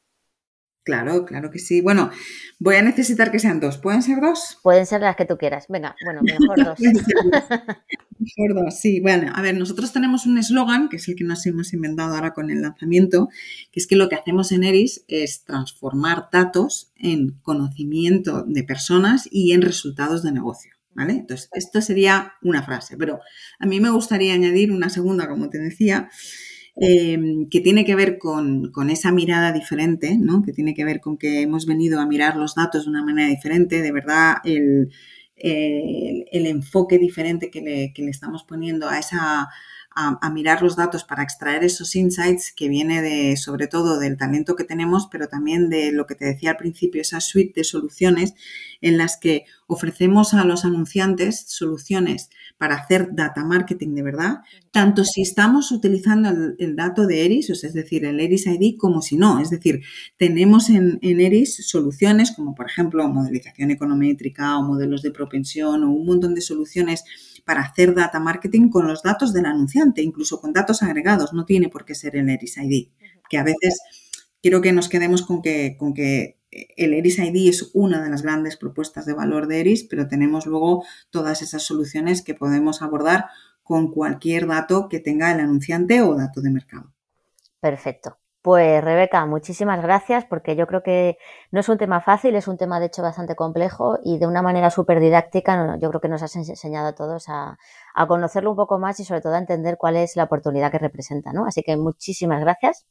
Claro, 0.82 1.26
claro 1.26 1.50
que 1.50 1.58
sí. 1.58 1.82
Bueno, 1.82 2.10
voy 2.58 2.76
a 2.76 2.82
necesitar 2.82 3.30
que 3.30 3.38
sean 3.38 3.60
dos. 3.60 3.76
¿Pueden 3.76 4.02
ser 4.02 4.20
dos? 4.20 4.58
Pueden 4.62 4.86
ser 4.86 5.02
las 5.02 5.14
que 5.14 5.26
tú 5.26 5.36
quieras. 5.36 5.66
Venga, 5.68 5.94
bueno, 6.04 6.22
mejor 6.22 6.64
dos. 6.64 6.80
mejor 8.18 8.54
dos, 8.54 8.80
sí. 8.80 9.00
Bueno, 9.00 9.30
a 9.34 9.42
ver, 9.42 9.56
nosotros 9.56 9.92
tenemos 9.92 10.24
un 10.24 10.38
eslogan, 10.38 10.88
que 10.88 10.96
es 10.96 11.06
el 11.08 11.16
que 11.16 11.24
nos 11.24 11.44
hemos 11.44 11.74
inventado 11.74 12.14
ahora 12.14 12.32
con 12.32 12.50
el 12.50 12.62
lanzamiento, 12.62 13.28
que 13.70 13.80
es 13.80 13.86
que 13.86 13.96
lo 13.96 14.08
que 14.08 14.16
hacemos 14.16 14.52
en 14.52 14.64
Eris 14.64 15.04
es 15.06 15.44
transformar 15.44 16.28
datos 16.32 16.92
en 16.96 17.38
conocimiento 17.42 18.44
de 18.46 18.64
personas 18.64 19.28
y 19.30 19.52
en 19.52 19.62
resultados 19.62 20.22
de 20.22 20.32
negocio. 20.32 20.72
¿Vale? 20.92 21.12
Entonces, 21.12 21.48
esto 21.52 21.80
sería 21.80 22.32
una 22.42 22.64
frase, 22.64 22.96
pero 22.96 23.20
a 23.60 23.66
mí 23.66 23.78
me 23.78 23.90
gustaría 23.90 24.34
añadir 24.34 24.72
una 24.72 24.90
segunda, 24.90 25.28
como 25.28 25.48
te 25.48 25.58
decía, 25.58 26.10
Em, 26.76 27.48
que 27.50 27.60
tiene 27.60 27.84
que 27.84 27.94
ver 27.94 28.18
con, 28.18 28.70
esa 28.90 29.12
mirada 29.12 29.52
diferente, 29.52 30.16
¿no? 30.18 30.42
que 30.42 30.52
tiene 30.52 30.74
que 30.74 30.84
ver 30.84 31.00
con 31.00 31.18
que 31.18 31.42
hemos 31.42 31.66
venido 31.66 32.00
a 32.00 32.06
mirar 32.06 32.36
los 32.36 32.54
datos 32.54 32.84
de 32.84 32.90
una 32.90 33.04
manera 33.04 33.28
diferente, 33.28 33.82
de 33.82 33.92
verdad 33.92 34.36
el, 34.44 34.90
enfoque 36.32 36.98
diferente 36.98 37.50
que 37.50 37.60
le, 37.60 37.92
estamos 38.10 38.44
poniendo 38.44 38.88
a 38.88 38.98
esa, 38.98 39.48
a, 39.94 40.30
mirar 40.30 40.62
los 40.62 40.76
datos 40.76 41.04
para 41.04 41.22
extraer 41.22 41.64
esos 41.64 41.96
insights 41.96 42.52
que 42.54 42.68
viene 42.68 43.02
de, 43.02 43.36
sobre 43.36 43.66
todo 43.66 43.98
del 43.98 44.16
talento 44.16 44.54
que 44.54 44.64
tenemos, 44.64 45.08
pero 45.10 45.26
también 45.26 45.68
de 45.68 45.90
lo 45.90 46.06
que 46.06 46.14
te 46.14 46.24
decía 46.24 46.50
al 46.50 46.56
principio, 46.56 47.02
esa 47.02 47.20
suite 47.20 47.52
de 47.56 47.64
soluciones 47.64 48.34
en 48.80 48.96
las 48.96 49.18
que 49.18 49.44
ofrecemos 49.66 50.32
a 50.32 50.44
los 50.44 50.64
anunciantes 50.64 51.44
soluciones 51.48 52.30
para 52.56 52.76
hacer 52.76 53.08
data 53.12 53.44
marketing 53.44 53.94
de 53.94 54.02
verdad, 54.02 54.38
tanto 54.70 55.04
si 55.04 55.22
estamos 55.22 55.72
utilizando 55.72 56.54
el, 56.58 56.76
dato 56.76 57.06
de 57.06 57.24
Eris, 57.24 57.50
es 57.50 57.72
decir, 57.72 58.04
el 58.04 58.20
Eris 58.20 58.46
ID, 58.46 58.76
como 58.78 59.02
si 59.02 59.16
no. 59.16 59.40
Es 59.40 59.50
decir, 59.50 59.82
tenemos 60.16 60.70
en, 60.70 60.98
en 61.02 61.20
Eris 61.20 61.68
soluciones 61.68 62.30
como, 62.32 62.54
por 62.54 62.66
ejemplo, 62.66 63.06
modelización 63.08 63.70
econométrica 63.70 64.56
o 64.56 64.62
modelos 64.62 65.02
de 65.02 65.10
propensión 65.10 65.84
o 65.84 65.90
un 65.90 66.06
montón 66.06 66.34
de 66.34 66.40
soluciones 66.40 67.04
para 67.50 67.62
hacer 67.62 67.96
data 67.96 68.20
marketing 68.20 68.68
con 68.68 68.86
los 68.86 69.02
datos 69.02 69.32
del 69.32 69.44
anunciante, 69.44 70.02
incluso 70.02 70.40
con 70.40 70.52
datos 70.52 70.84
agregados, 70.84 71.32
no 71.32 71.44
tiene 71.46 71.68
por 71.68 71.84
qué 71.84 71.96
ser 71.96 72.14
el 72.14 72.28
Eris 72.28 72.56
ID, 72.56 72.90
que 73.28 73.38
a 73.38 73.42
veces 73.42 73.80
quiero 74.40 74.60
que 74.60 74.72
nos 74.72 74.88
quedemos 74.88 75.22
con 75.22 75.42
que, 75.42 75.74
con 75.76 75.92
que 75.92 76.38
el 76.52 76.94
Eris 76.94 77.18
ID 77.18 77.48
es 77.48 77.72
una 77.74 78.04
de 78.04 78.08
las 78.08 78.22
grandes 78.22 78.56
propuestas 78.56 79.04
de 79.04 79.14
valor 79.14 79.48
de 79.48 79.58
Eris, 79.58 79.82
pero 79.82 80.06
tenemos 80.06 80.46
luego 80.46 80.84
todas 81.10 81.42
esas 81.42 81.64
soluciones 81.64 82.22
que 82.22 82.34
podemos 82.34 82.82
abordar 82.82 83.24
con 83.64 83.90
cualquier 83.90 84.46
dato 84.46 84.88
que 84.88 85.00
tenga 85.00 85.32
el 85.32 85.40
anunciante 85.40 86.02
o 86.02 86.14
dato 86.14 86.42
de 86.42 86.50
mercado. 86.50 86.94
Perfecto. 87.58 88.16
Pues 88.42 88.82
Rebeca, 88.82 89.26
muchísimas 89.26 89.82
gracias 89.82 90.24
porque 90.24 90.56
yo 90.56 90.66
creo 90.66 90.82
que 90.82 91.18
no 91.50 91.60
es 91.60 91.68
un 91.68 91.76
tema 91.76 92.00
fácil, 92.00 92.34
es 92.36 92.48
un 92.48 92.56
tema 92.56 92.80
de 92.80 92.86
hecho 92.86 93.02
bastante 93.02 93.34
complejo 93.36 93.98
y 94.02 94.18
de 94.18 94.26
una 94.26 94.40
manera 94.40 94.70
súper 94.70 94.98
didáctica 94.98 95.76
yo 95.78 95.90
creo 95.90 96.00
que 96.00 96.08
nos 96.08 96.22
has 96.22 96.34
enseñado 96.36 96.88
a 96.88 96.94
todos 96.94 97.26
a, 97.28 97.58
conocerlo 98.08 98.50
un 98.52 98.56
poco 98.56 98.78
más 98.78 98.98
y 98.98 99.04
sobre 99.04 99.20
todo 99.20 99.34
a 99.34 99.38
entender 99.38 99.76
cuál 99.78 99.96
es 99.96 100.16
la 100.16 100.24
oportunidad 100.24 100.70
que 100.70 100.78
representa. 100.78 101.34
¿no? 101.34 101.44
Así 101.44 101.62
que 101.62 101.76
muchísimas 101.76 102.40
gracias. 102.40 102.86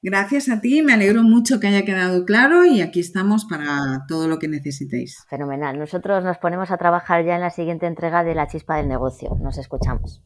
Gracias 0.00 0.48
a 0.48 0.60
ti, 0.62 0.80
me 0.80 0.94
alegro 0.94 1.22
mucho 1.22 1.60
que 1.60 1.66
haya 1.66 1.84
quedado 1.84 2.24
claro 2.24 2.64
y 2.64 2.80
aquí 2.80 3.00
estamos 3.00 3.44
para 3.44 4.06
todo 4.08 4.26
lo 4.26 4.38
que 4.38 4.48
necesitéis. 4.48 5.26
Fenomenal. 5.28 5.78
Nosotros 5.78 6.24
nos 6.24 6.38
ponemos 6.38 6.70
a 6.70 6.78
trabajar 6.78 7.26
ya 7.26 7.34
en 7.34 7.42
la 7.42 7.50
siguiente 7.50 7.86
entrega 7.86 8.24
de 8.24 8.34
La 8.34 8.46
Chispa 8.46 8.76
del 8.76 8.88
Negocio. 8.88 9.36
Nos 9.42 9.58
escuchamos. 9.58 10.22